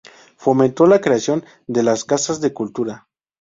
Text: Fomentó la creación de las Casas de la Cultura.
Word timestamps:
Fomentó 0.35 0.87
la 0.87 0.99
creación 0.99 1.45
de 1.67 1.83
las 1.83 2.05
Casas 2.05 2.41
de 2.41 2.47
la 2.47 2.53
Cultura. 2.55 3.07